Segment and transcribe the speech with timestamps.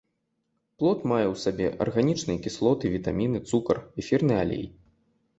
[0.83, 4.65] Плод мае ў сабе арганічныя кіслоты, вітаміны, цукар, эфірны алей.